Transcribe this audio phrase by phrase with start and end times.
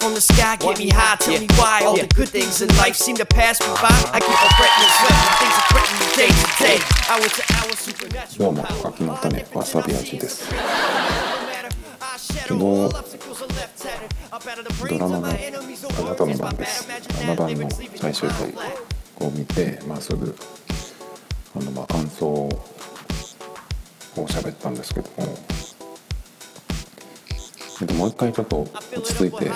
[0.00, 1.16] from the sky, get me high.
[1.16, 3.90] Tell me why all the good things in life seem to pass me by.
[4.12, 6.78] I keep on fretting and sweating, things are threatening me day to day.
[7.10, 7.64] Hour to hour,
[8.38, 8.82] どう supernatural も power.
[8.92, 10.44] 柿の種わさび味です
[12.16, 12.58] 昨昨日
[14.88, 15.30] ドラマの「あ
[16.02, 18.54] なたの番です」7番の最終回
[19.20, 20.36] を見て、まあ、すぐ
[21.56, 22.50] あの、まあ、感想を
[24.16, 25.38] 喋ったんですけども
[27.80, 28.70] でもう一回ちょっと落
[29.02, 29.50] ち着いて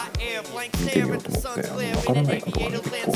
[0.82, 3.12] 見てみようと思ってあの分からないことがね結構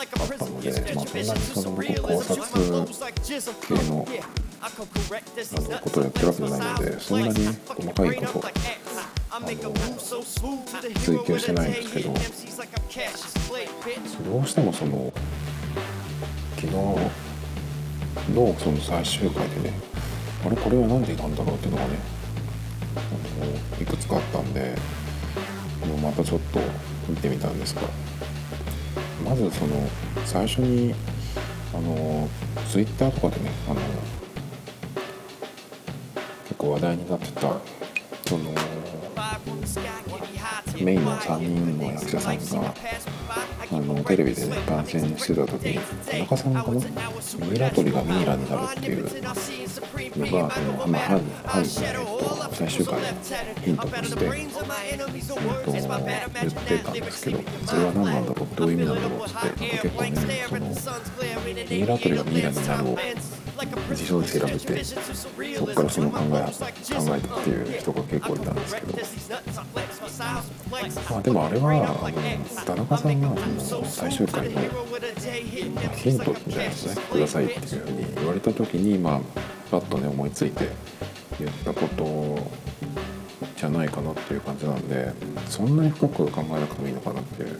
[0.00, 0.06] あっ
[0.38, 2.86] たので、まあ、そんなにその僕考察系の
[4.62, 4.76] あの
[5.80, 7.34] ことをやってるわけじゃないのでそんなに
[7.66, 8.48] 細かいこと
[9.30, 9.56] あの追
[11.24, 12.20] 求してないんですけどど
[14.40, 15.12] うしてもその
[16.56, 16.98] 昨日の
[18.58, 19.78] その最終回でね
[20.44, 22.19] あれこれは何でなんだろうっていうのがね
[22.94, 24.74] のいくつかあったんで
[26.02, 26.60] またちょっと
[27.08, 27.82] 見てみたんですが
[29.24, 29.88] まずその
[30.24, 30.94] 最初に
[31.74, 32.28] あの
[32.70, 33.80] ツイッターとかでねあの
[36.44, 37.40] 結構話題になってた
[38.28, 38.50] その
[40.80, 42.74] メインの3人の役者さんが
[43.72, 51.96] あのテレビでね番宣してた時に田中さんかなミイラ取りがミイラになるっていうのがその、まあ、犯犯人の、えっ
[52.48, 53.06] と、最終回の
[53.62, 61.00] ヒントとして、えっと、言ってたんですけどそれは何なんだろうどういう意味なんだろうってなんか結構ねその
[61.70, 62.96] ミイラ取りがミイラになるを
[63.94, 64.96] 辞書で調べてそ
[65.66, 68.98] こからその考え考えたっていう人が結構いたんですけど
[70.20, 72.12] まあでもあれは
[72.66, 73.32] 田中さんが
[73.84, 74.60] 最終回の
[75.96, 79.20] ヒントみたいなのねくださいっていうふうに言われた時にまあ
[79.70, 80.68] パッとね思いついて
[81.38, 82.50] 言ったこと
[83.56, 85.12] じゃないかなっていう感じなんで
[85.48, 87.58] そんなに深く考えなくてもいいのかなっていう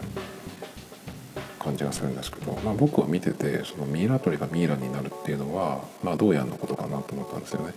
[1.58, 7.74] 感じがするんですけど、まあ、僕は見ててそのミイラ取りがミイラになるっていうのは、まあ、どうやんのことかなと思ったんですよね。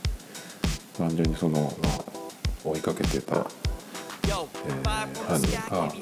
[0.97, 1.73] 単純にその、
[2.63, 3.45] 追いかけてた、
[4.23, 4.73] えー
[5.27, 5.51] 犯人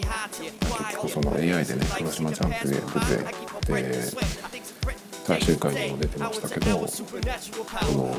[0.07, 0.53] が結
[0.95, 2.81] 局その AI でね黒島ちゃんって出て
[3.83, 4.01] で
[5.23, 7.03] 最終回にも出てましたけどそ
[7.97, 8.15] の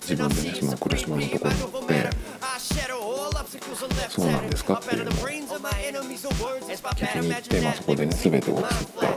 [0.00, 2.10] 自分でねその黒島のところに行って
[4.10, 5.26] そうなんですかっていうのを聞
[7.12, 8.68] きに行って、まあ、そこでね全てを知った
[9.10, 9.14] っ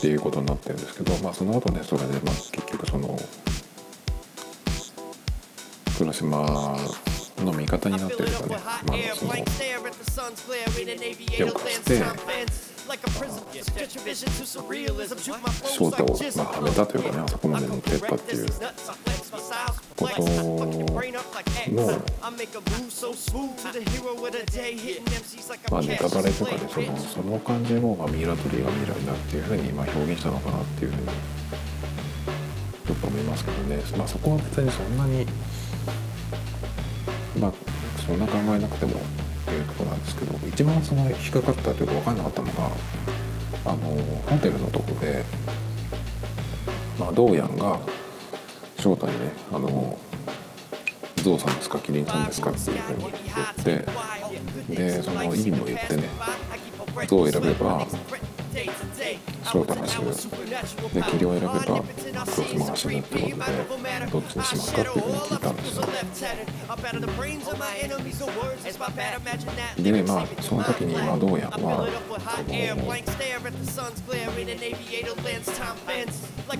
[0.00, 3.18] ていうことになってるんですけど、まあ、その後ねそれで、まあ、結局その
[5.98, 6.76] 黒島
[7.44, 8.56] の味方になってるかね、ま
[9.12, 9.32] あ、その
[11.36, 12.02] 手を貸して
[15.64, 18.46] 翔太を、まあ、はめたというかねあそこまで持ってったっていう
[19.96, 20.98] ことの、
[25.70, 31.06] まあ、ネタバレとかでそのその感じの、まあ、ミイラ取りがミイラになるっていうふうに、まあ、表現したのかなっていうふうに
[32.86, 35.26] ちょっと思いますけどね、まあ、そこは別にそんなに
[37.40, 37.52] まあ
[38.06, 38.94] そんな考えなくてもっ
[39.48, 42.70] ていうとこなんですけど一番その引っかかったというか分かんなかったのが
[43.66, 43.76] あの
[44.28, 45.24] ホテルのとこで、
[46.98, 47.78] まあ、ドーヤンが
[48.78, 49.98] 翔太にね「あの
[51.22, 53.12] ゾウさんですかキリンさんですか?」っていうふうに
[53.56, 53.78] 言っ
[54.68, 56.04] てでその意味も言ってね
[57.08, 57.86] ゾウを選べば
[59.44, 60.10] 翔太が死ぬ
[60.94, 61.82] でキリンを選べば
[62.24, 65.86] 黒島が死ぬってことでどっちにしますかっていうふうに聞いたんですよ
[69.76, 71.86] でまあその時にまあどうやらは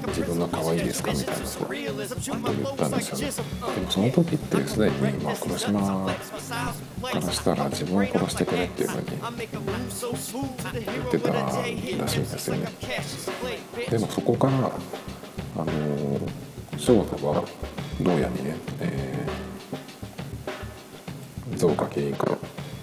[0.08, 1.68] 自分が可愛いですかみたいなことを
[2.56, 6.12] 言ったんですよねでもその時ってすでにまあ黒島か
[7.14, 9.06] らしたら自分を殺してくれっていうふうに
[10.90, 12.08] 言ってたらしいんで
[12.38, 12.68] すよね
[13.90, 14.72] でもそこから
[15.58, 15.68] あの
[16.78, 17.42] 翔太が
[18.00, 22.36] どうやにね、えー、ゾウかキリンか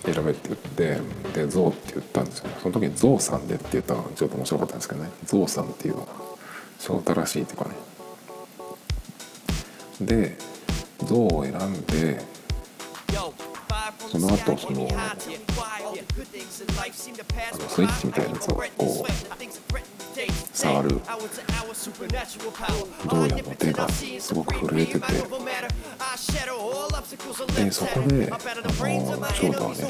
[0.06, 1.02] 選べって言って
[1.34, 2.50] でゾウって言ったんですよ。
[2.50, 5.10] ねその時にゾウさんでって言ったのがちょっと面白かったんですけどね。
[5.26, 6.08] ゾウさんっていうのが
[6.80, 7.76] 翔太らしいっていうかね。
[10.02, 10.38] で
[11.06, 12.22] ゾウを選んで
[14.12, 15.20] その後そのあの
[17.70, 19.93] スイッチみたいなやつをこう
[20.54, 20.90] 触る。
[23.10, 25.14] どうやの手がすごく震えてて。
[27.54, 29.88] でそこであの翔太はね。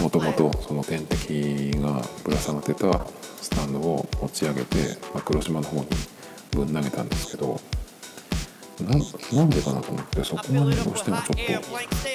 [0.00, 3.06] もともとその天敵がぶら下がってた
[3.40, 4.76] スタンドを持ち上げて、
[5.14, 5.86] まあ、黒島の方に
[6.52, 7.60] ぶん投げたんですけど
[8.80, 9.00] なん
[9.32, 11.26] なんでかなと思ってそこがねどうしてもちょっ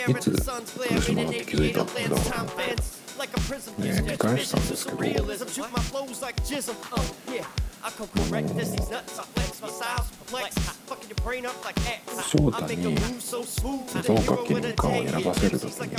[0.06, 3.02] といつ苦しまって気づいたんだろうと思って。
[3.78, 4.98] ね見返したんですけど
[12.24, 15.96] 翔太に増加金貨を選ばせる時に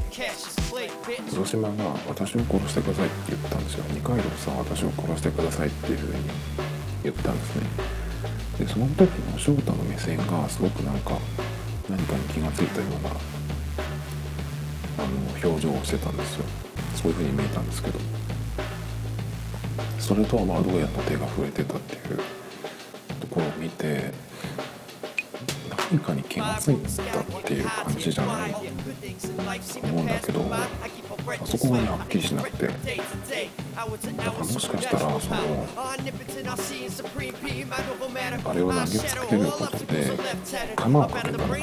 [1.30, 6.30] 黒島が「私を殺してください」って言ったんですよ二階堂さん私を殺してくださいっていうふうに
[7.04, 7.62] 言ったんですね。
[8.58, 11.19] でその時の翔太の目線がすごくなんか
[11.88, 13.10] 何かに気が付いたような
[14.98, 16.44] あの表情をしてたんですよ
[16.94, 17.98] そういうふうに見えたんですけど。
[20.02, 22.18] それとはまあどうやって手が増えてたっていう
[23.20, 24.12] ところを見て
[25.90, 28.58] 何かに気が付いたっていう感じじゃないと
[29.84, 30.44] 思うんだけど
[31.46, 32.68] そこがねはっきりしなくて。
[34.17, 35.69] だからもしかしたらその
[38.50, 40.02] あれを投げつけることで
[40.76, 41.56] 鎌をかけたのかな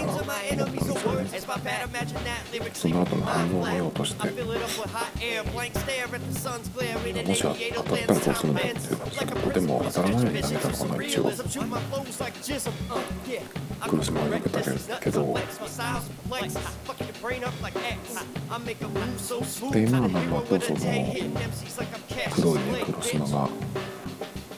[22.32, 23.50] 黒いね黒島が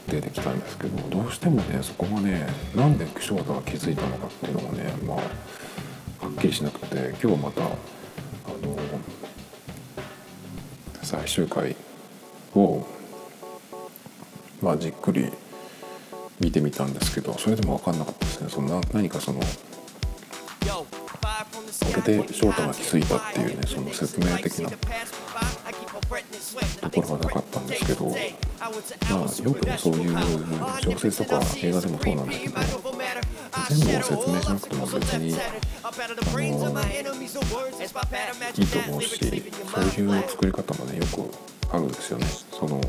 [0.08, 7.78] 出てきたんですけどどうしてもねそこがねなんで翔太が気づいたのかっていうのがねまあはっきりしなくて今日またあの
[11.02, 11.76] 最終回
[12.56, 12.86] を
[14.62, 15.32] まあじっくり
[16.40, 18.50] 見てみたんですけどそれでも分かんなかったですね。
[18.50, 19.48] そのな何かそのこ
[22.08, 24.70] れで翔太が気づいたっていうねその説明的な
[26.90, 28.18] ところはなかったんですけどまあ
[29.44, 30.18] よくねそういう
[30.82, 32.56] 小説とか映画でもそうなんだけど
[33.70, 35.36] 全部を説明しなくても別に
[35.84, 36.50] あのい
[38.62, 41.32] いと思うしそういう作り方もねよく
[41.74, 42.26] あるんですよね。
[42.52, 42.82] その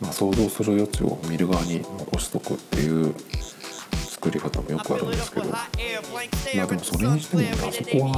[0.00, 3.14] まあ、想像する余地を見る側に残しとくっていう
[4.10, 5.46] 作り方もよくあるんですけど。
[5.46, 5.58] ま
[6.64, 8.12] あでもそれにしてもねあそこは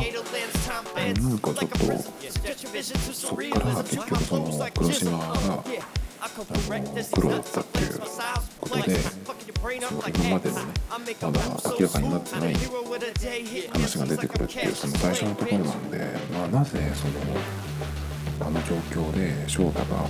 [1.21, 1.77] なんかちょっと
[2.85, 5.65] そっから結局その黒島があの
[7.15, 7.99] 黒だったっていう
[8.61, 10.63] ことでその今までのね
[11.23, 12.55] まだ明らかになってない
[13.73, 15.99] 話が出てくるっていうその最初のところなんで、
[16.31, 17.15] まあ、なぜその
[18.47, 20.05] あの状況で翔太が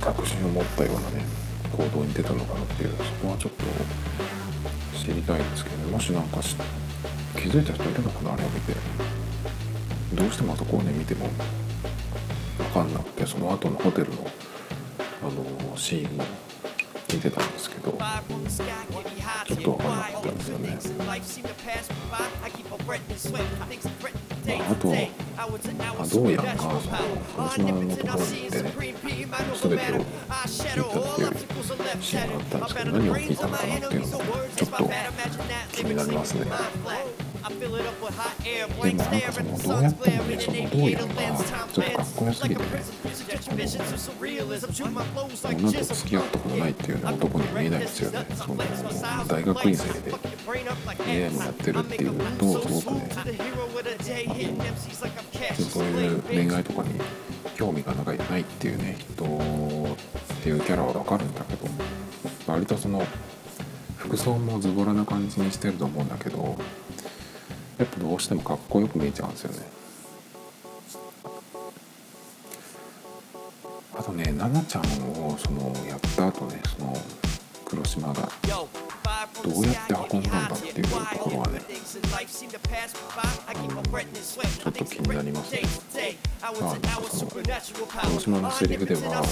[0.00, 1.26] 確信を持ったようなね
[1.76, 3.64] 行動に出たのかなっていうそこはちょっと
[4.98, 6.38] 知りたいんですけど、ね、もしなんか
[7.34, 8.72] 気づいた人いるのかなあれを見て
[10.18, 11.28] どうしてもあそこをね見ても
[12.58, 14.26] 分かんなくてその後のホテルの
[15.22, 15.24] あ
[15.70, 16.24] のシーンも
[17.12, 20.78] 見てたんですけどちょっと分かんなかったんですよね。
[21.06, 21.16] まあ、
[24.72, 24.92] あと、
[26.02, 26.80] あ、どうやらその
[27.36, 28.72] 鹿島のところに行ってね
[29.54, 30.60] 全てを聞い
[30.90, 34.24] たっていうシーンがあったんですけど何を聞いたのかなっていうのも
[34.56, 34.90] ちょっと
[35.72, 36.46] 気になりますね。
[38.82, 41.14] でもなんかそのどうやってもねそのどうやんが
[41.72, 42.82] ちょっとかっこよすぎてね
[45.54, 48.56] 女と付き合ったことないっていうね男に見えないんですよねその
[49.28, 50.10] 大学院生で
[51.26, 53.08] AI もやってるっていうとすごくね
[55.70, 57.00] そういう恋愛とかに
[57.56, 61.66] 興味がないっていうね人っていうキャラは分かるんだけど
[62.46, 63.02] 割とその
[63.96, 66.56] 服装もズボラな感じにしてると思うんだけど
[67.78, 69.66] やっぱどうしてもかっこよく見えちゃうんですよね。
[73.96, 74.82] あとね奈々ちゃん
[75.26, 76.94] をそのやった後ねその
[77.64, 78.28] 黒島が。
[79.44, 82.00] どうやって運んだんだっていうところはねちょ
[84.70, 85.62] っと気になりますね。
[86.42, 89.26] まあなんかその黒島のセリフではあの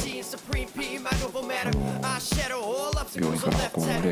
[3.15, 4.11] 病院から運んで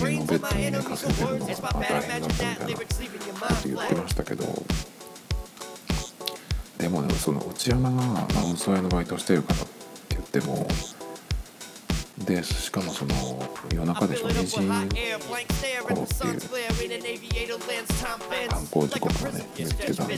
[0.00, 4.44] 家のベッドに寝かせてるのが大変だったみたいなこと言ってましたけど
[6.78, 9.70] でもねその内山が運送屋のバイトしてるからって
[10.10, 10.66] 言っても
[12.24, 13.14] でしかもその
[13.72, 15.18] 夜中でしょ？2時頃っていう
[18.48, 20.16] 犯行時刻がね言ってたんで、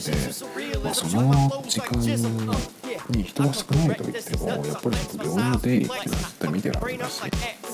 [0.83, 1.99] まあ、その時間
[3.09, 7.71] に人が少ないと言ってもやっぱり病院の出入りっていうのは絶対見てられるし結構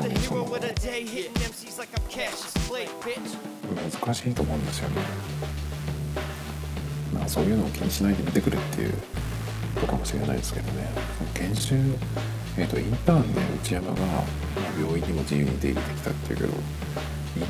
[0.00, 0.44] ねその
[4.04, 4.96] 難しいと思うんですよね。
[7.14, 8.92] まあそういうのを気にしないで見てくれっていう
[9.74, 10.88] ことかもしれないですけどね
[11.34, 11.74] 研修
[12.60, 13.94] えー、とインターンで内山が、
[14.78, 16.56] 病院にも自由に出入りできたっていうけどイン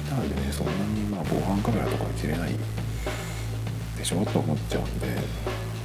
[0.09, 0.79] ターンでねそんなに
[1.11, 2.53] まあ防犯カメラとかいじれない
[3.99, 5.09] でしょと思っちゃうんで、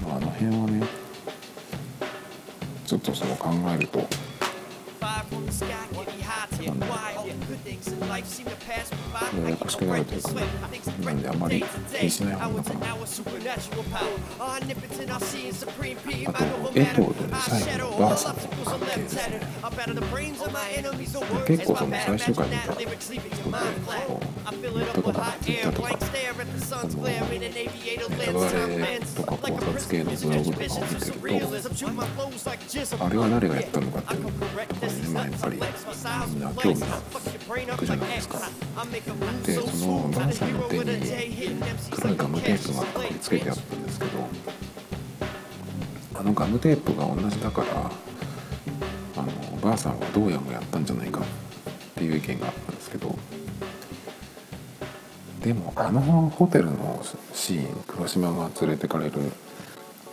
[0.07, 0.85] まあ、あの辺はね
[2.85, 4.05] ちょっとそう考えるとや
[9.49, 10.41] やこしくなるというかね
[11.03, 11.63] なんであんまり
[11.99, 12.79] 気にしない方がいいのかな
[16.27, 19.41] あと江藤と最後のばあさんの関係ですね
[21.45, 25.89] 結構その最終回見た人でこうネットとかツイッターとか
[26.89, 31.51] そのネタバレとか考察系のブログとかを見てると
[32.99, 35.61] あれは誰がやったのかっていうのとかにねまあやっぱり
[36.27, 36.87] みんな興味が
[37.77, 38.39] くじゃないですか
[39.45, 40.85] でそのばあさんの手に
[41.91, 44.11] 黒いガムテープが貼り付けてあったんですけど
[46.13, 47.91] あのガムテープが同じだから
[49.17, 51.23] あのおばあさんはどうやもやったんじゃないかっ
[51.95, 53.15] ていう意見があったんですけど
[55.43, 57.03] でもあのホテルの
[57.33, 59.13] シーン黒島が連れてかれる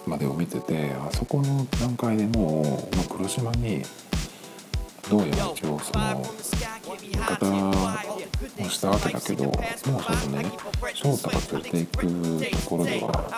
[0.07, 3.83] までを見ててあそこの段階でもう、まあ、黒島に
[5.13, 6.23] どうやら一応その
[6.97, 7.47] 味方
[8.65, 9.55] をしたわけだけどもう
[9.85, 10.51] そのね
[10.95, 12.07] 翔太が連れていく
[12.63, 13.29] ところでは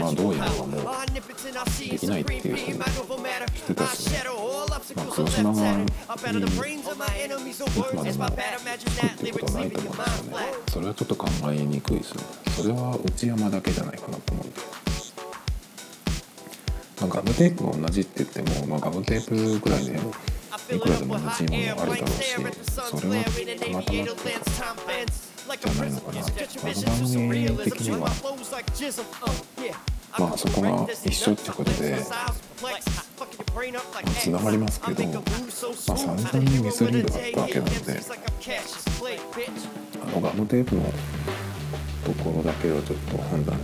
[0.00, 0.80] まあどうやらはもう
[1.88, 4.34] できないっていうふうにしてたしね、ま
[4.74, 4.80] あ、
[5.12, 6.50] 黒島側にいつまでも
[8.76, 12.22] つくっていうことはないと思うんですよねそれはちょっと考えにくいですよね
[12.56, 14.95] それは内山だけじゃないかなと思うんで。
[17.00, 19.92] まあ、ガムテープも同じって言っても、まあ、ガムテープぐらいで
[20.74, 22.34] いくらでも同じものあるだろうし
[22.72, 23.92] それはたまたまって
[25.56, 27.98] じゃないのかなあの番組的には
[30.18, 31.98] まあそこが一緒ってことで
[34.18, 38.00] つながりますけど、まあ、散々にミスリードだったわけなので
[40.02, 40.82] あのガムテープの
[42.04, 43.58] ところだけはちょっと判断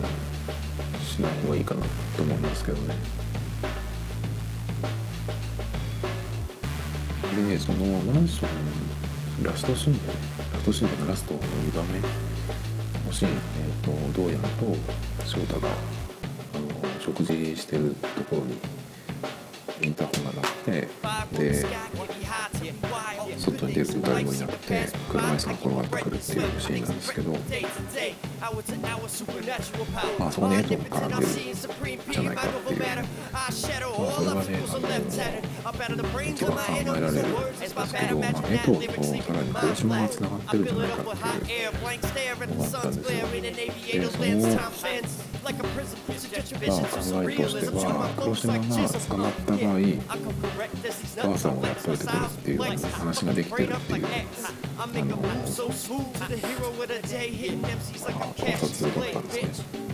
[1.04, 1.82] しない方がいいかな
[2.16, 3.21] と思いますけどね。
[7.36, 9.94] でねそのマンションラストシーン
[10.52, 12.06] ラストシーンのラストの2番目の
[13.10, 14.76] シーン、えーと、どうやらと
[15.24, 18.58] 翔太があの食事してるところに
[19.80, 20.88] インターホンが鳴って
[21.38, 21.66] で
[23.38, 27.32] 外に出ると誰もいなくて車椅子が転がってくるっていうシーンなんですけど
[30.18, 31.32] まあそこにエトが絡んでる
[32.12, 32.80] じゃないかっていう。
[33.32, 34.31] まあそれ
[36.34, 43.28] とは考えられるんですけど、まあ、エトとさらに黒島がつながってるんじゃないかっていうのがあったんですよ
[46.58, 49.78] でそのまあ考えとしては黒島が捕まった場合
[51.28, 52.60] ばあさんをやっといてくるっていう
[52.92, 54.06] 話ができてるっていう
[54.78, 55.24] あの考
[58.56, 59.92] 察だったんですね。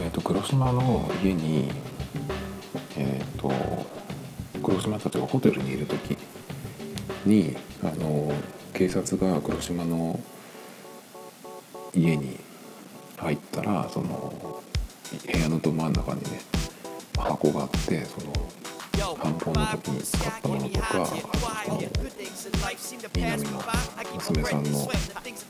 [0.00, 1.72] えーと、黒島の家に、
[3.38, 3.50] と、
[4.62, 6.16] 黒島たちがホテルにいる時
[7.24, 8.32] にあの
[8.74, 10.18] 警察が黒島の
[11.94, 12.38] 家に
[13.16, 14.62] 入ったらその
[15.32, 16.40] 部屋のど真ん中にね
[17.16, 18.32] 箱があってその
[19.16, 21.80] 犯行の時に使ったものとかあとその
[23.14, 23.62] 南の
[24.14, 24.88] 娘さんの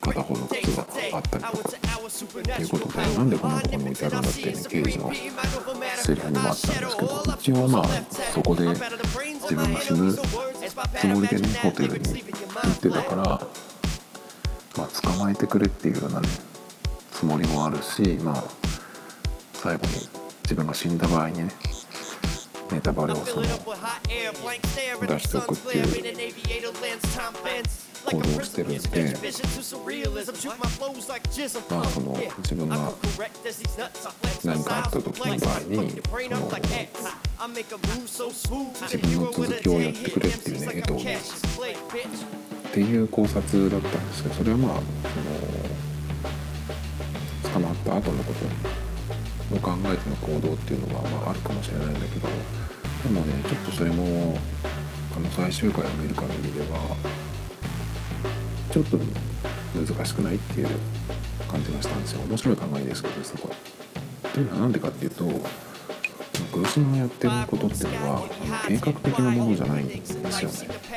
[0.00, 1.88] 片方の靴があったりとか。
[2.08, 5.12] っていうことでなんでこんなとこに置いてあるんだって刑事の
[6.02, 7.84] セリフにもあったんですけど一応まあ
[8.32, 10.18] そこで自分が死ぬつ
[11.06, 12.12] もりでねホテルに行
[12.70, 13.24] ってたから
[14.76, 16.28] まあ捕まえてくれっていうようなね
[17.10, 18.44] つもりもあるしまあ
[19.54, 19.92] 最後に
[20.42, 21.48] 自分が死んだ場合にね
[22.70, 23.48] ネタバレをその出
[25.18, 25.86] しておくっていう。
[28.06, 28.78] 行動してるんで
[31.70, 32.76] まあその自分が
[34.44, 35.76] 何かあった時の場合に
[38.82, 41.02] 自分の続きをやってくれっていうね江藤に
[42.68, 44.72] っていう考察だったんですけどそれはまあ
[47.52, 48.44] その捕まった後のこと
[49.56, 52.28] を考えての行動っていうのはまああるかもしれないんだけど
[53.04, 54.38] でもねちょっとそれも
[55.16, 56.96] あの最終回を見る限りでは
[58.70, 58.98] ちょっと
[59.74, 60.68] 難しくないっていう
[61.50, 63.52] 感じがしたんですよ面白い考えですけどすごい。
[64.32, 65.24] というのは何でかっていうと
[66.52, 70.88] 黒島がやってることっていうのはあの計画的なものじゃないんですよね。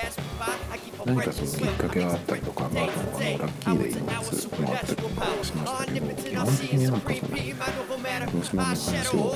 [1.05, 9.31] 何かそのきっかけがあったりとか、まあ、あのラッキーデイのつもあったりとかしましたけど基本的になんかその広島の話を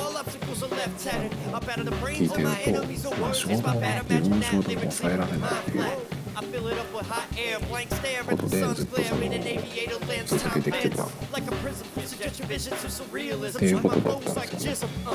[2.05, 3.73] 聞いてると、まあ、衝動が
[4.09, 6.14] 自分の衝動を抑えられないっていう
[8.23, 9.21] ことでずっとその
[10.25, 11.09] 続けてきてたっ
[13.59, 15.05] ていうことだったんですよね。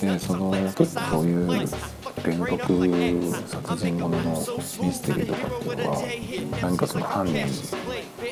[0.00, 7.46] でその結構そういう連続殺人もののミステリーとかっていうのは何かその犯人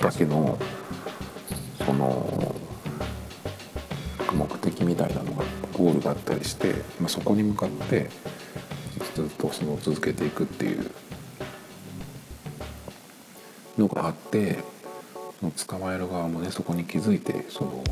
[0.01, 0.59] だけの
[1.85, 2.55] その
[4.33, 8.09] 目的みたいなのがゴールだったりして、まあ、そこに向かって
[9.15, 10.91] ずっとその続けていくっていう
[13.79, 14.59] のがあって
[15.41, 17.85] その捕まえる側もねそこに気づいてその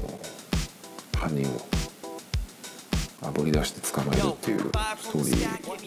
[1.16, 1.66] 犯人を
[3.22, 5.81] あぶり出して捕まえるっていうストーリー。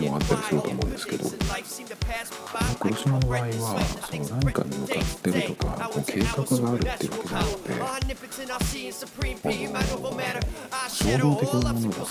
[0.00, 1.24] もあったりすると思うんですけど
[2.80, 7.72] 黒島の場合はその何かに向かってるとかこう計画があるっていうわけじゃなくて
[10.88, 12.04] 衝動的なものだとか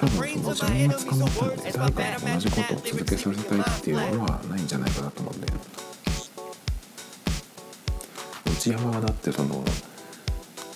[0.00, 5.46] 多分その自分が捕まっても誰かに同じことを続けさせたいっていうのはないんじゃないかなと思うんで
[8.52, 9.64] 内山はだってその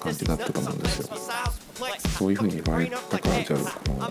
[0.00, 1.06] 感じだったと思うんですよ
[2.18, 4.06] そういうふうに言われたからじゃあこの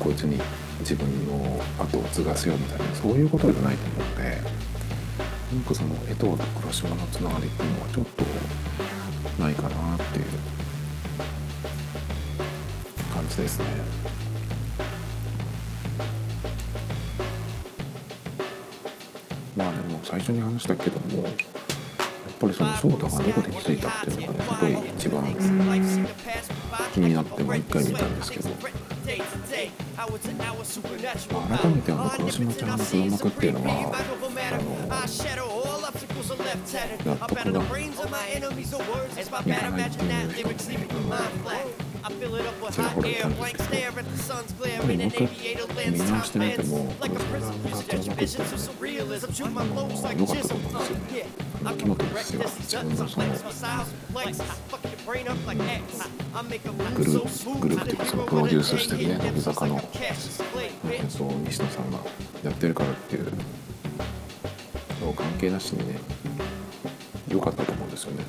[0.00, 0.40] こいつに
[0.80, 4.40] 自分の後を継がせようみたいなそういうことじゃないと思うので
[5.50, 10.24] なんかその江藤と黒島のつながりっていうのはちょっとないかなっていう
[13.14, 13.64] 感じですね。
[19.56, 21.32] まあでも最初に話したけどもやっ
[22.38, 26.08] ぱりその翔太がどこで気づいたっていうのがねすごい一番
[26.92, 28.50] 気になってもう一回見たんですけど。
[31.32, 33.70] まあ、改めてあの黒島ちゃんの黒幕っていうのは
[34.54, 34.88] あの
[37.04, 37.70] 納得がいかな
[38.26, 38.30] い
[40.24, 41.88] っていう人もね
[42.70, 43.82] ちらほらいたんですけど
[44.70, 45.28] やっぱりもう一
[45.74, 48.22] 回見直してみても黒島さんが黒幕っていうのはね
[49.66, 49.84] あの
[50.20, 51.26] 良かったと思うんですよね
[51.64, 53.26] 秋元ですよ自分のその
[56.94, 59.80] グループグループっていうかそのプロデュースしてるね乃木坂の、
[60.90, 61.98] えっと、西野さんが
[62.44, 65.98] やってるからっていうの関係なしにね
[67.28, 68.24] 良かったと思うんですよね。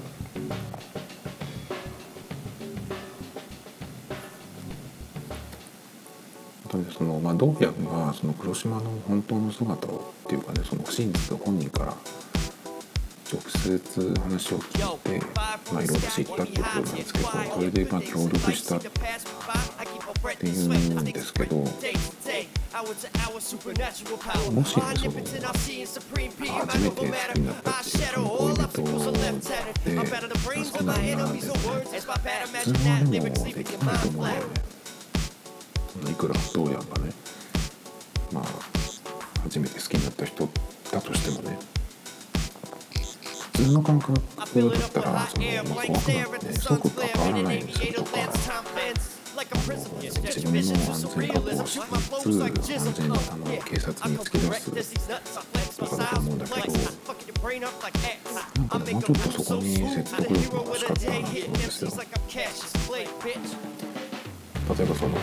[6.98, 11.96] そのまあ、どうやらその黒島の本当の姿をっていうかねその真実を本人から
[13.32, 13.80] 直接
[14.22, 14.72] 話を聞い
[15.20, 15.24] て、
[15.72, 18.88] まあ、いろいろ知ったっていうことなんですけどそれでまあ協力したって
[20.48, 25.28] いうんですけどもしねその初めて好
[27.34, 28.42] きになったっていうその恋
[30.64, 31.18] 人で好きな女でね
[32.64, 34.48] 普通はでもできないと思うんだよね。
[36.10, 37.12] いくらどうやんがね
[38.32, 38.46] まあ
[39.44, 40.50] 初めて好きになった人
[40.92, 41.58] だとしてもね
[43.60, 44.24] 普通の感覚だっ
[44.90, 45.44] たらその、
[45.76, 48.12] まあ、怖くなってね即関わらないようにするとか
[49.40, 49.50] 自
[50.48, 50.60] 分の
[50.94, 51.84] 安全確保をしつ
[52.62, 54.50] つ安全なあの警察に突き出
[54.84, 55.10] す
[55.78, 56.64] とかだと思うんだけどな
[58.64, 61.92] んかねもうちょっとそこに説得力が欲しかったなと思うんですよ。
[64.70, 65.18] 例えばその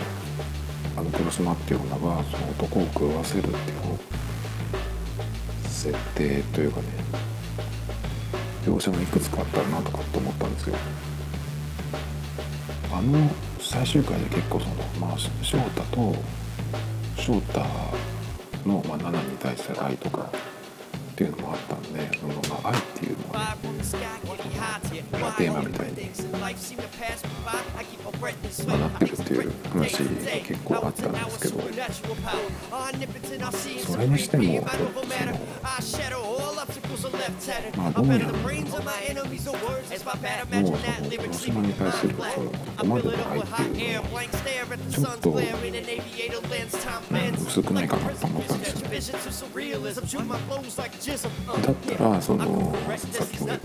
[0.97, 3.57] あの黒島っていう女がその男を狂わせるっていう
[5.65, 6.87] 設定というかね
[8.67, 10.75] 描写がいくつかあったらなとかと思ったんですよ
[12.91, 16.13] あの最終回で結構そのまあ翔太と
[17.15, 17.59] 翔太
[18.65, 20.29] の、まあ、7に対する愛とか
[21.17, 25.95] っていうのもあったんでその、まあ、愛っていうのはねまあ、テーマみたいに、
[28.67, 30.05] まあ、なってるっていう話が
[30.45, 31.57] 結構あったんですけど
[33.83, 35.31] それにしてもちょっとその
[37.77, 38.31] まあどうやら
[40.61, 44.09] もうその黒島に対するそのここまでの愛っていうのは
[44.91, 45.31] ちょっと、
[47.19, 48.97] うん、薄くないかなと思ったんですよね
[51.07, 53.59] だったらそのさっきも言っ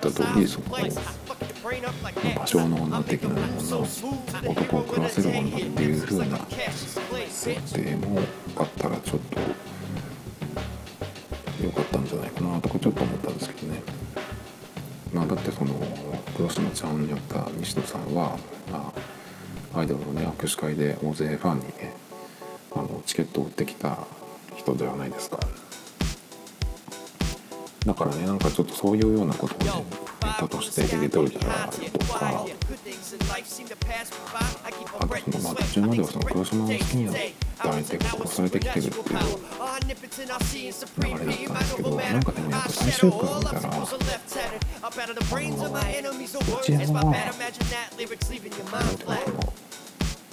[0.00, 0.66] た通りその
[2.34, 3.78] 魔性の女的な女
[4.50, 6.38] 男を食わせる女っていう風な
[7.28, 8.18] 設定も
[8.56, 9.40] あったらちょっと
[11.64, 13.82] 良かったんじゃないかなとかちょっと思ったんですけどね。
[15.12, 15.74] まあ、だってその
[16.36, 18.38] 黒島ちゃんによった西野さんは、
[18.70, 18.92] ま
[19.74, 21.94] あ、アイドルのね握手会で大勢ファンにね
[22.72, 23.98] あのチケットを売ってきた
[24.56, 25.38] 人ではないですか
[27.86, 29.84] だからねなんかちょっとそういうようなことをね
[30.22, 31.78] ネタとして入れておいたらと
[32.18, 32.18] か
[35.00, 37.14] あとそのまあ途中まではその黒島を好きになっ
[37.58, 39.04] た相手が殺されてきてるっていう
[40.98, 43.86] 流れだったんですけどなんかでもやっぱ最終回見たらあの
[46.60, 47.14] 内山は
[48.84, 49.52] なんていうのかな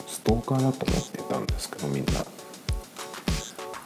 [0.07, 2.25] ストーカーだと思ってたんですけどみんな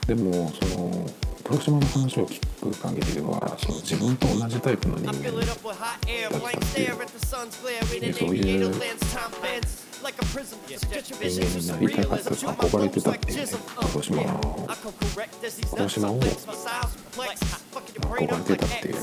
[0.07, 1.05] でもその
[1.51, 6.95] 黒島の話を聞く限りではその自分と同じタイプの人間だったっていう
[7.99, 8.71] でそういう人
[11.41, 13.45] 間になりたかった憧れてたっていうね
[13.91, 14.25] 黒島を
[15.71, 16.39] 黒島を憧
[18.15, 18.95] れてたっていう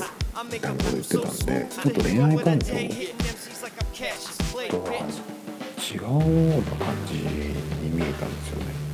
[0.51, 2.65] みたいなこと言ってたんでちょっと恋愛感情
[4.69, 4.89] とは
[5.79, 7.21] 違うような感じに
[7.91, 8.88] 見えたんですよね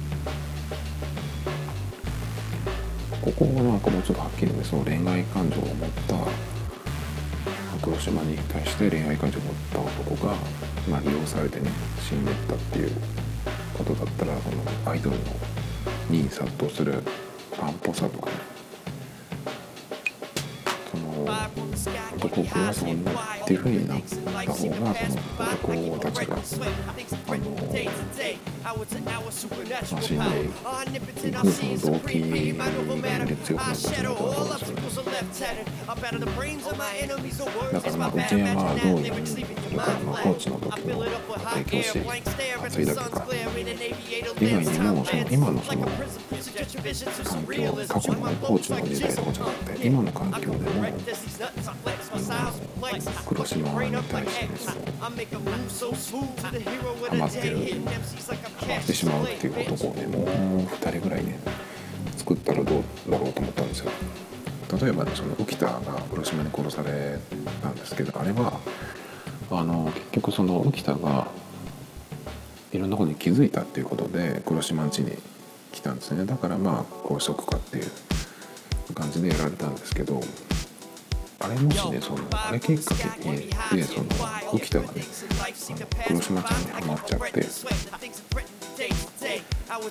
[3.26, 6.16] ここはなんかもうちょっとはっきりねその恋愛感情を持った
[7.82, 10.36] 黒島に対して恋愛感情を持った男が、
[10.88, 12.92] まあ、利用されてね死んでったっていう
[13.76, 15.24] ことだったらそのアイドルの
[16.08, 18.36] に殺到するファンっぽさとかね。
[20.92, 21.26] その
[22.18, 23.16] 男を食わす女っ
[23.48, 24.76] ていうふうになった方がその
[25.40, 28.55] 男たちがあの
[29.92, 32.18] まあ、死んでいくその動機
[33.28, 35.26] で強くなったんじゃないかなと思うん
[35.94, 41.06] ですよねだからまあ内山はどういうそれからまあコーチの時の
[41.54, 42.00] 提供し
[42.66, 43.22] 熱いだけか
[44.42, 50.84] 以外にもその今のその環境過去のねコーチの時代とかじゃなくて今の環境でも
[53.28, 54.58] 黒島に対してね
[58.48, 60.26] そのハマってしまうっていう男をねもう
[60.66, 61.40] 2人ぐらいね
[62.18, 63.92] 作ったらどうだろうと思ったんですよ。
[64.82, 67.20] 例えばその浮田が黒島に殺され
[67.62, 68.60] たんですけどあれは
[69.52, 71.28] あの結局その浮田が
[72.74, 75.12] いろんなことに気づいたっていうことで黒島ん家に
[75.72, 76.26] 来たんですね。
[76.26, 80.20] だからまあこうしとくかっていう感じでやられたんですけど
[81.46, 83.38] あれもしねそのあれきっかけに
[83.72, 85.04] でその浮田がね
[86.08, 87.46] 黒島ちゃんにハマっちゃって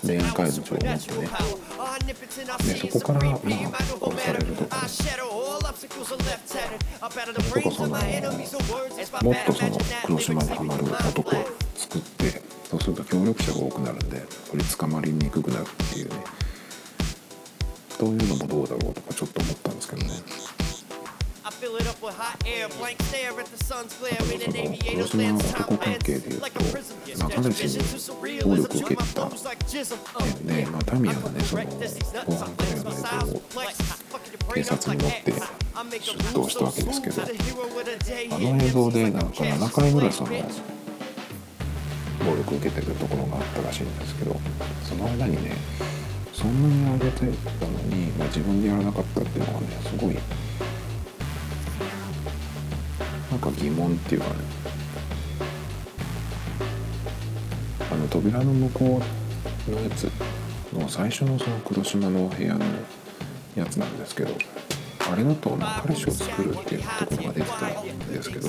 [0.03, 1.31] 恋愛感情を持ってね。
[2.59, 3.47] でそこからまあ殺
[4.25, 4.83] されるとかね。
[7.53, 16.17] とかそのもっとその黒島にはまる男を作ってそうすると協力者が多くなるんで取り捕まりにくくなるっていうね。
[17.97, 19.57] そういうのもどうだろうとかちょっと思っ
[23.69, 24.03] たんです
[24.39, 24.79] けどね。
[24.93, 26.47] 黒島の男関係でいうと
[27.17, 27.85] 中西に
[28.43, 29.39] 暴力を受けてた件
[30.47, 31.65] で、まあ、タミヤがねその
[32.27, 33.01] 防犯カメラの映像
[33.33, 33.41] を
[34.55, 35.41] 警察に持って出
[36.33, 37.27] 頭したわけですけどあ
[38.39, 40.37] の映像でなんか7回ぐらいその暴
[42.37, 44.41] 力を受けてるところがあったらしいんですけど
[44.83, 45.57] その間にね
[46.33, 47.27] そんなに上げてた
[47.67, 50.17] のに、まあ、自分でやらなかったっていうのがねすごい
[53.85, 54.35] 門っていうかね。
[57.91, 59.03] あの扉の向こ
[59.69, 60.11] うのやつ
[60.73, 62.65] の最初のその黒島の部屋の
[63.55, 64.35] やつなんですけど
[65.13, 65.51] あれだと
[65.83, 68.49] 彼氏を作るっていうところが出てたんですけど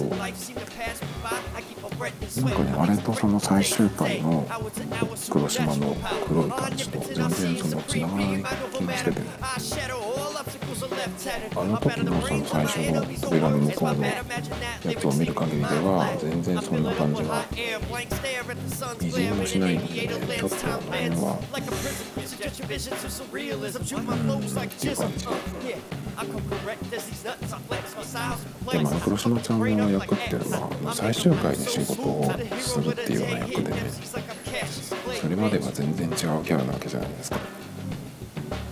[1.98, 4.46] なんかねあれとその最終回の
[5.30, 5.96] 黒島の
[6.28, 9.26] 黒い感じと全然そのつながらない気がしててね。
[11.56, 14.24] あの時のその最初の扉の向こうのや
[15.00, 17.46] つを見る限りでは全然そんな感じが
[19.02, 21.40] みじんもしないので、ね、ちょっとあの辺は
[24.12, 24.36] うん。
[24.66, 25.28] っていう感じ。
[28.72, 33.78] でもあ黒島ちゃんの役っていうのは最終回で仕事をするっていうような役でね
[35.22, 37.38] それまでは全然違うキャラなわけじゃないですか。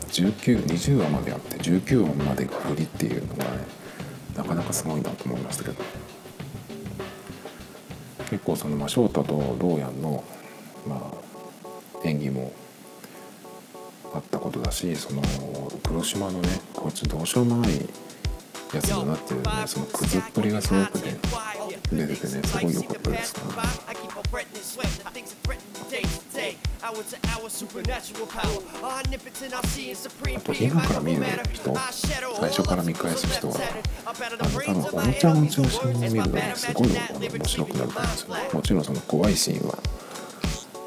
[0.10, 3.50] 1920話まであって19話までが振りっていうのがね
[4.36, 5.76] なかなかすごいなと思いましたけど。
[8.34, 10.24] 結構そのまあ翔太とローヤンの
[10.88, 12.52] まあ演技も
[14.12, 15.22] あったことだしその
[15.84, 17.72] 黒島のねこいつどうしようもない
[18.78, 21.18] やつだなっていうねそのクズっぷりがすごくね
[21.92, 23.42] 出ててねすごい良かったですね。
[30.36, 31.76] あと今から見る人
[32.40, 33.56] 最初から見返す人は
[34.06, 38.36] あの多分おもちゃを中心に見るのにすごいあの面白くなると思うんですよ。
[38.54, 39.78] もちろんその怖いシーンは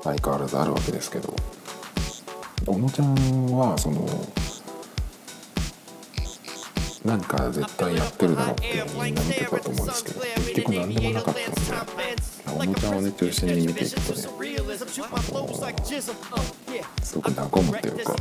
[0.03, 1.35] 相変わらずあるわけですけど
[2.67, 3.15] 小野ちゃん
[3.53, 4.07] はその
[7.07, 12.17] 何か絶対やってるだろうってみんな見てたと思うんですけど結局何でもなかったんで
[12.49, 14.19] おもちゃをね中心に見ていくとね
[17.03, 18.15] すごく和むっていうか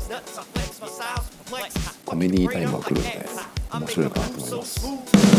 [2.06, 3.26] コメディータイムが来るんで
[3.74, 5.35] 面白いかなと思います。